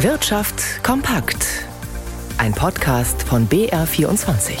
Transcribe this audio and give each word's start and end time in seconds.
Wirtschaft 0.00 0.84
kompakt. 0.84 1.64
Ein 2.36 2.52
Podcast 2.52 3.22
von 3.22 3.48
BR24. 3.48 4.58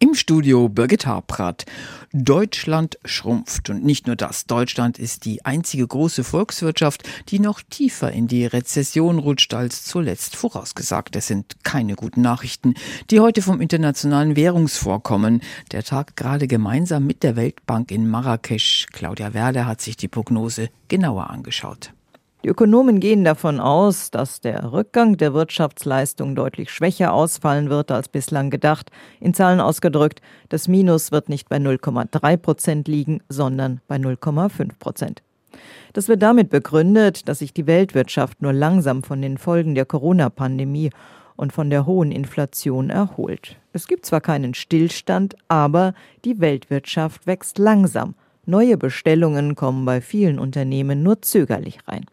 Im 0.00 0.14
Studio 0.14 0.68
Birgit 0.68 1.06
Harprat. 1.06 1.64
Deutschland 2.12 2.98
schrumpft. 3.06 3.70
Und 3.70 3.84
nicht 3.84 4.06
nur 4.06 4.16
das. 4.16 4.44
Deutschland 4.44 4.98
ist 4.98 5.24
die 5.24 5.46
einzige 5.46 5.86
große 5.86 6.22
Volkswirtschaft, 6.22 7.08
die 7.30 7.38
noch 7.38 7.62
tiefer 7.62 8.12
in 8.12 8.28
die 8.28 8.44
Rezession 8.44 9.18
rutscht 9.18 9.54
als 9.54 9.84
zuletzt 9.84 10.36
vorausgesagt. 10.36 11.16
Es 11.16 11.26
sind 11.26 11.64
keine 11.64 11.94
guten 11.94 12.20
Nachrichten, 12.20 12.74
die 13.10 13.20
heute 13.20 13.40
vom 13.40 13.62
Internationalen 13.62 14.36
Währungsfonds 14.36 15.04
kommen. 15.04 15.40
Der 15.72 15.84
Tag 15.84 16.16
gerade 16.16 16.48
gemeinsam 16.48 17.06
mit 17.06 17.22
der 17.22 17.36
Weltbank 17.36 17.90
in 17.90 18.10
Marrakesch. 18.10 18.88
Claudia 18.92 19.32
Werder 19.32 19.64
hat 19.64 19.80
sich 19.80 19.96
die 19.96 20.08
Prognose 20.08 20.68
genauer 20.88 21.30
angeschaut. 21.30 21.94
Die 22.42 22.48
Ökonomen 22.48 23.00
gehen 23.00 23.22
davon 23.22 23.60
aus, 23.60 24.10
dass 24.10 24.40
der 24.40 24.72
Rückgang 24.72 25.18
der 25.18 25.34
Wirtschaftsleistung 25.34 26.34
deutlich 26.34 26.70
schwächer 26.70 27.12
ausfallen 27.12 27.68
wird 27.68 27.90
als 27.90 28.08
bislang 28.08 28.48
gedacht. 28.48 28.90
In 29.20 29.34
Zahlen 29.34 29.60
ausgedrückt, 29.60 30.22
das 30.48 30.66
Minus 30.66 31.12
wird 31.12 31.28
nicht 31.28 31.50
bei 31.50 31.58
0,3 31.58 32.38
Prozent 32.38 32.88
liegen, 32.88 33.20
sondern 33.28 33.82
bei 33.88 33.96
0,5 33.96 34.70
Prozent. 34.78 35.22
Das 35.92 36.08
wird 36.08 36.22
damit 36.22 36.48
begründet, 36.48 37.28
dass 37.28 37.40
sich 37.40 37.52
die 37.52 37.66
Weltwirtschaft 37.66 38.40
nur 38.40 38.54
langsam 38.54 39.02
von 39.02 39.20
den 39.20 39.36
Folgen 39.36 39.74
der 39.74 39.84
Corona-Pandemie 39.84 40.92
und 41.36 41.52
von 41.52 41.68
der 41.68 41.84
hohen 41.84 42.10
Inflation 42.10 42.88
erholt. 42.88 43.56
Es 43.74 43.86
gibt 43.86 44.06
zwar 44.06 44.22
keinen 44.22 44.54
Stillstand, 44.54 45.36
aber 45.48 45.92
die 46.24 46.40
Weltwirtschaft 46.40 47.26
wächst 47.26 47.58
langsam. 47.58 48.14
Neue 48.46 48.78
Bestellungen 48.78 49.56
kommen 49.56 49.84
bei 49.84 50.00
vielen 50.00 50.38
Unternehmen 50.38 51.02
nur 51.02 51.20
zögerlich 51.20 51.80
rein. 51.86 52.06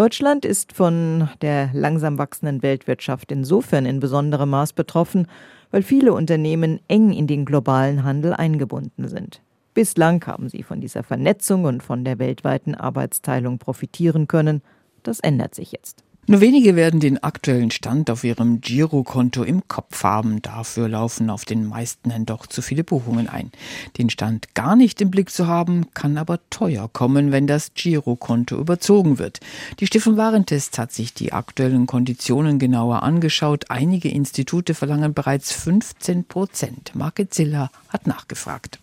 Deutschland 0.00 0.46
ist 0.46 0.72
von 0.72 1.28
der 1.42 1.68
langsam 1.74 2.16
wachsenden 2.16 2.62
Weltwirtschaft 2.62 3.30
insofern 3.30 3.84
in 3.84 4.00
besonderem 4.00 4.48
Maß 4.48 4.72
betroffen, 4.72 5.26
weil 5.70 5.82
viele 5.82 6.14
Unternehmen 6.14 6.80
eng 6.88 7.12
in 7.12 7.26
den 7.26 7.44
globalen 7.44 8.02
Handel 8.02 8.32
eingebunden 8.32 9.08
sind. 9.08 9.42
Bislang 9.74 10.26
haben 10.26 10.48
sie 10.48 10.62
von 10.62 10.80
dieser 10.80 11.02
Vernetzung 11.02 11.64
und 11.64 11.82
von 11.82 12.02
der 12.02 12.18
weltweiten 12.18 12.74
Arbeitsteilung 12.74 13.58
profitieren 13.58 14.26
können. 14.26 14.62
Das 15.02 15.20
ändert 15.20 15.54
sich 15.54 15.70
jetzt. 15.70 16.02
Nur 16.26 16.40
wenige 16.40 16.76
werden 16.76 17.00
den 17.00 17.22
aktuellen 17.22 17.70
Stand 17.70 18.08
auf 18.08 18.22
ihrem 18.22 18.60
Girokonto 18.60 19.42
im 19.42 19.66
Kopf 19.66 20.04
haben. 20.04 20.42
Dafür 20.42 20.88
laufen 20.88 21.28
auf 21.28 21.44
den 21.44 21.66
meisten 21.66 22.10
dann 22.10 22.26
doch 22.26 22.46
zu 22.46 22.62
viele 22.62 22.84
Buchungen 22.84 23.28
ein. 23.28 23.50
Den 23.98 24.10
Stand 24.10 24.54
gar 24.54 24.76
nicht 24.76 25.00
im 25.00 25.10
Blick 25.10 25.30
zu 25.30 25.48
haben, 25.48 25.92
kann 25.92 26.18
aber 26.18 26.38
teuer 26.50 26.88
kommen, 26.92 27.32
wenn 27.32 27.46
das 27.46 27.72
Girokonto 27.74 28.56
überzogen 28.58 29.18
wird. 29.18 29.40
Die 29.80 29.86
Stiftung 29.86 30.16
Warentest 30.16 30.78
hat 30.78 30.92
sich 30.92 31.14
die 31.14 31.32
aktuellen 31.32 31.86
Konditionen 31.86 32.58
genauer 32.58 33.02
angeschaut. 33.02 33.70
Einige 33.70 34.08
Institute 34.08 34.74
verlangen 34.74 35.14
bereits 35.14 35.52
15 35.52 36.24
Prozent. 36.24 36.92
Marke 36.94 37.28
Ziller 37.28 37.70
hat 37.88 38.06
nachgefragt. 38.06 38.78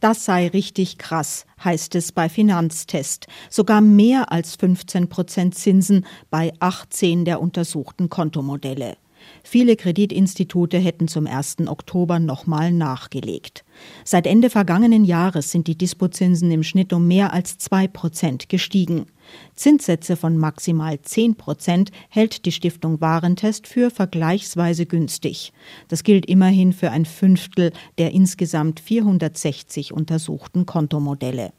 Das 0.00 0.24
sei 0.24 0.48
richtig 0.48 0.98
krass, 0.98 1.46
heißt 1.64 1.94
es 1.94 2.12
bei 2.12 2.28
Finanztest. 2.28 3.26
Sogar 3.48 3.80
mehr 3.80 4.30
als 4.30 4.54
15 4.56 5.08
Prozent 5.08 5.54
Zinsen 5.54 6.04
bei 6.30 6.52
18 6.60 7.24
der 7.24 7.40
untersuchten 7.40 8.10
Kontomodelle. 8.10 8.98
Viele 9.42 9.76
Kreditinstitute 9.76 10.78
hätten 10.78 11.08
zum 11.08 11.26
1. 11.26 11.66
Oktober 11.66 12.18
nochmal 12.18 12.72
nachgelegt. 12.72 13.64
Seit 14.04 14.26
Ende 14.26 14.50
vergangenen 14.50 15.04
Jahres 15.04 15.50
sind 15.50 15.66
die 15.66 15.76
Dispozinsen 15.76 16.50
im 16.50 16.62
Schnitt 16.62 16.92
um 16.92 17.06
mehr 17.06 17.32
als 17.32 17.58
2 17.58 17.88
Prozent 17.88 18.48
gestiegen. 18.48 19.06
Zinssätze 19.54 20.16
von 20.16 20.36
maximal 20.36 21.00
10 21.00 21.36
Prozent 21.36 21.90
hält 22.08 22.46
die 22.46 22.52
Stiftung 22.52 23.00
Warentest 23.00 23.66
für 23.66 23.90
vergleichsweise 23.90 24.86
günstig. 24.86 25.52
Das 25.88 26.04
gilt 26.04 26.26
immerhin 26.26 26.72
für 26.72 26.90
ein 26.90 27.04
Fünftel 27.04 27.72
der 27.98 28.12
insgesamt 28.12 28.80
460 28.80 29.92
untersuchten 29.92 30.66
Kontomodelle. 30.66 31.52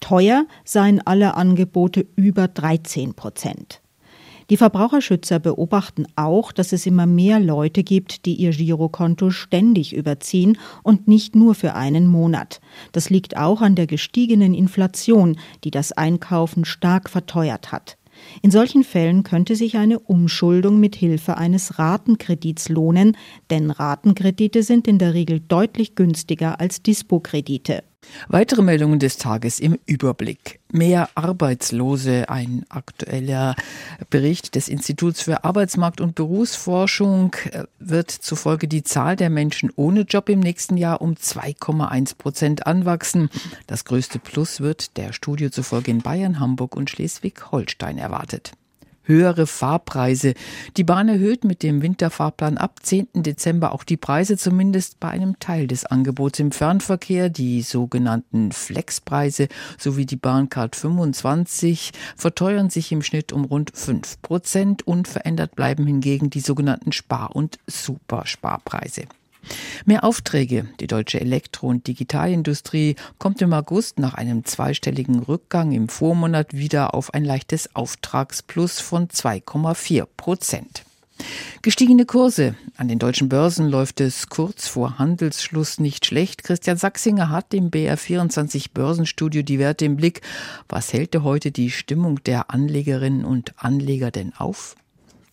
Teuer 0.00 0.46
seien 0.64 1.00
alle 1.06 1.34
Angebote 1.34 2.06
über 2.16 2.48
13 2.48 3.14
Prozent. 3.14 3.81
Die 4.50 4.56
Verbraucherschützer 4.56 5.38
beobachten 5.38 6.06
auch, 6.16 6.52
dass 6.52 6.72
es 6.72 6.86
immer 6.86 7.06
mehr 7.06 7.40
Leute 7.40 7.82
gibt, 7.82 8.26
die 8.26 8.34
ihr 8.34 8.50
Girokonto 8.50 9.30
ständig 9.30 9.94
überziehen 9.94 10.58
und 10.82 11.08
nicht 11.08 11.36
nur 11.36 11.54
für 11.54 11.74
einen 11.74 12.06
Monat. 12.06 12.60
Das 12.92 13.10
liegt 13.10 13.36
auch 13.36 13.60
an 13.60 13.74
der 13.74 13.86
gestiegenen 13.86 14.54
Inflation, 14.54 15.36
die 15.64 15.70
das 15.70 15.92
Einkaufen 15.92 16.64
stark 16.64 17.08
verteuert 17.08 17.72
hat. 17.72 17.96
In 18.42 18.50
solchen 18.50 18.84
Fällen 18.84 19.22
könnte 19.22 19.56
sich 19.56 19.76
eine 19.76 19.98
Umschuldung 19.98 20.78
mit 20.78 20.94
Hilfe 20.94 21.36
eines 21.36 21.78
Ratenkredits 21.78 22.68
lohnen, 22.68 23.16
denn 23.50 23.70
Ratenkredite 23.70 24.62
sind 24.62 24.86
in 24.86 24.98
der 24.98 25.14
Regel 25.14 25.40
deutlich 25.40 25.94
günstiger 25.94 26.60
als 26.60 26.82
Dispo-Kredite. 26.82 27.82
Weitere 28.28 28.62
Meldungen 28.62 28.98
des 28.98 29.16
Tages 29.18 29.60
im 29.60 29.78
Überblick. 29.86 30.60
Mehr 30.70 31.08
Arbeitslose. 31.14 32.28
Ein 32.28 32.64
aktueller 32.68 33.54
Bericht 34.10 34.54
des 34.54 34.68
Instituts 34.68 35.22
für 35.22 35.44
Arbeitsmarkt 35.44 36.00
und 36.00 36.14
Berufsforschung 36.14 37.34
äh, 37.50 37.64
wird 37.78 38.10
zufolge 38.10 38.68
die 38.68 38.82
Zahl 38.82 39.16
der 39.16 39.30
Menschen 39.30 39.70
ohne 39.76 40.02
Job 40.02 40.28
im 40.28 40.40
nächsten 40.40 40.76
Jahr 40.76 41.00
um 41.00 41.14
2,1 41.14 42.16
Prozent 42.16 42.66
anwachsen. 42.66 43.28
Das 43.66 43.84
größte 43.84 44.18
Plus 44.18 44.60
wird 44.60 44.96
der 44.96 45.12
Studie 45.12 45.50
zufolge 45.50 45.90
in 45.90 46.02
Bayern, 46.02 46.40
Hamburg 46.40 46.76
und 46.76 46.90
Schleswig-Holstein 46.90 47.98
erwartet 47.98 48.52
höhere 49.04 49.46
Fahrpreise. 49.46 50.34
Die 50.76 50.84
Bahn 50.84 51.08
erhöht 51.08 51.44
mit 51.44 51.62
dem 51.62 51.82
Winterfahrplan 51.82 52.58
ab 52.58 52.80
10. 52.82 53.08
Dezember 53.14 53.72
auch 53.72 53.84
die 53.84 53.96
Preise 53.96 54.36
zumindest 54.36 55.00
bei 55.00 55.08
einem 55.08 55.38
Teil 55.38 55.66
des 55.66 55.84
Angebots 55.86 56.38
im 56.38 56.52
Fernverkehr. 56.52 57.28
Die 57.28 57.62
sogenannten 57.62 58.52
Flexpreise 58.52 59.48
sowie 59.78 60.06
die 60.06 60.16
Bahncard 60.16 60.76
25 60.76 61.92
verteuern 62.16 62.70
sich 62.70 62.92
im 62.92 63.02
Schnitt 63.02 63.32
um 63.32 63.44
rund 63.44 63.72
5 63.74 64.22
Prozent. 64.22 64.86
Unverändert 64.86 65.54
bleiben 65.56 65.86
hingegen 65.86 66.30
die 66.30 66.40
sogenannten 66.40 66.92
Spar- 66.92 67.34
und 67.34 67.58
Supersparpreise. 67.66 69.02
Mehr 69.84 70.04
Aufträge. 70.04 70.68
Die 70.80 70.86
deutsche 70.86 71.20
Elektro- 71.20 71.68
und 71.68 71.86
Digitalindustrie 71.86 72.96
kommt 73.18 73.42
im 73.42 73.52
August 73.52 73.98
nach 73.98 74.14
einem 74.14 74.44
zweistelligen 74.44 75.20
Rückgang 75.20 75.72
im 75.72 75.88
Vormonat 75.88 76.54
wieder 76.54 76.94
auf 76.94 77.14
ein 77.14 77.24
leichtes 77.24 77.74
Auftragsplus 77.74 78.80
von 78.80 79.08
2,4 79.08 80.06
Prozent. 80.16 80.84
Gestiegene 81.62 82.06
Kurse. 82.06 82.56
An 82.76 82.88
den 82.88 82.98
deutschen 82.98 83.28
Börsen 83.28 83.68
läuft 83.68 84.00
es 84.00 84.28
kurz 84.28 84.66
vor 84.66 84.98
Handelsschluss 84.98 85.78
nicht 85.78 86.06
schlecht. 86.06 86.42
Christian 86.42 86.76
Sachsinger 86.76 87.28
hat 87.28 87.54
im 87.54 87.70
BR24 87.70 88.70
Börsenstudio 88.74 89.42
die 89.42 89.58
Werte 89.58 89.84
im 89.84 89.96
Blick. 89.96 90.22
Was 90.68 90.92
hält 90.92 91.16
heute 91.16 91.52
die 91.52 91.70
Stimmung 91.70 92.22
der 92.24 92.50
Anlegerinnen 92.50 93.24
und 93.24 93.54
Anleger 93.56 94.10
denn 94.10 94.32
auf? 94.36 94.74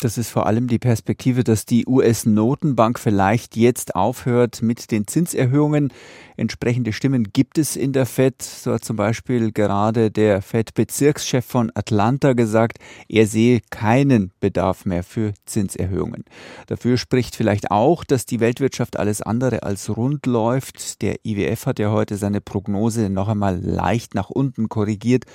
Das 0.02 0.18
ist 0.18 0.30
vor 0.30 0.46
allem 0.46 0.68
die 0.68 0.80
Perspektive, 0.80 1.44
dass 1.44 1.66
die 1.66 1.86
US-Notenbank 1.86 2.98
vielleicht 3.00 3.58
jetzt 3.58 3.96
aufhört 3.96 4.62
mit 4.62 4.92
den 4.92 5.08
Zinserhöhungen. 5.08 5.92
Entsprechende 6.38 6.94
Stimmen 6.94 7.34
gibt 7.34 7.58
es 7.58 7.76
in 7.76 7.92
der 7.92 8.06
Fed. 8.06 8.42
So 8.42 8.72
hat 8.72 8.86
zum 8.86 8.96
Beispiel 8.96 9.52
gerade 9.52 10.10
der 10.10 10.42
Fed-Bezirkschef 10.42 11.46
von 11.46 11.70
Atlanta 11.76 12.32
gesagt, 12.32 12.78
er 13.10 13.28
sehe 13.28 13.60
keinen 13.72 14.32
Bedarf 14.40 14.86
mehr 14.86 15.04
für 15.04 15.34
Zinserhöhungen. 15.46 16.24
Dafür 16.68 16.98
spricht 16.98 17.36
vielleicht 17.36 17.70
auch, 17.70 18.06
dass 18.06 18.26
die 18.26 18.40
Weltwirtschaft 18.40 18.98
alles 18.98 19.22
andere 19.22 19.64
als 19.64 19.98
rund 19.98 20.26
läuft. 20.26 21.02
Der 21.02 21.18
IWF 21.26 21.66
hat 21.66 21.78
ja 21.78 21.92
heute 21.92 22.16
seine 22.16 22.40
Prognose 22.40 23.10
noch 23.10 23.28
einmal 23.28 23.60
leicht 23.60 24.16
nach 24.16 24.30
unten 24.30 24.70
korrigiert 24.70 25.26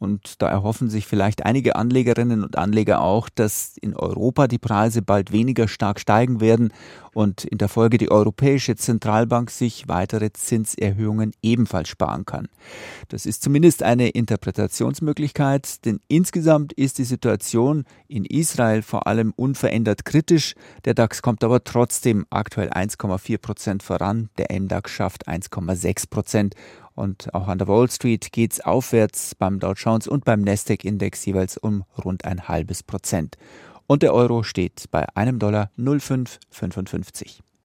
und 0.00 0.40
da 0.40 0.48
erhoffen 0.48 0.88
sich 0.88 1.06
vielleicht 1.06 1.44
einige 1.44 1.76
Anlegerinnen 1.76 2.42
und 2.42 2.56
Anleger 2.56 3.02
auch, 3.02 3.28
dass 3.28 3.76
in 3.76 3.94
Europa 3.94 4.48
die 4.48 4.58
Preise 4.58 5.02
bald 5.02 5.30
weniger 5.30 5.68
stark 5.68 6.00
steigen 6.00 6.40
werden 6.40 6.72
und 7.12 7.44
in 7.44 7.58
der 7.58 7.68
Folge 7.68 7.98
die 7.98 8.10
Europäische 8.10 8.76
Zentralbank 8.76 9.50
sich 9.50 9.88
weitere 9.88 10.32
Zinserhöhungen 10.32 11.32
ebenfalls 11.42 11.90
sparen 11.90 12.24
kann. 12.24 12.48
Das 13.08 13.26
ist 13.26 13.42
zumindest 13.42 13.82
eine 13.82 14.08
Interpretationsmöglichkeit, 14.08 15.84
denn 15.84 16.00
insgesamt 16.08 16.72
ist 16.72 16.96
die 16.96 17.04
Situation 17.04 17.84
in 18.08 18.24
Israel 18.24 18.80
vor 18.80 19.06
allem 19.06 19.34
unverändert 19.36 20.06
kritisch. 20.06 20.54
Der 20.86 20.94
DAX 20.94 21.20
kommt 21.20 21.44
aber 21.44 21.62
trotzdem 21.62 22.24
aktuell 22.30 22.70
1,4 22.70 23.36
Prozent 23.36 23.82
voran, 23.82 24.30
der 24.38 24.46
MDAX 24.58 24.90
schafft 24.90 25.28
1,6 25.28 26.08
Prozent 26.08 26.54
und 27.00 27.34
auch 27.34 27.48
an 27.48 27.58
der 27.58 27.66
Wall 27.66 27.90
Street 27.90 28.30
geht 28.30 28.52
es 28.52 28.60
aufwärts 28.60 29.34
beim 29.34 29.58
Dow 29.58 29.72
Jones 29.72 30.06
und 30.06 30.24
beim 30.24 30.42
Nasdaq-Index 30.42 31.24
jeweils 31.24 31.56
um 31.56 31.84
rund 32.04 32.24
ein 32.24 32.46
halbes 32.46 32.82
Prozent. 32.82 33.36
Und 33.86 34.02
der 34.02 34.14
Euro 34.14 34.42
steht 34.42 34.84
bei 34.90 35.06
einem 35.16 35.38
Dollar 35.38 35.70
0,555. 35.76 37.42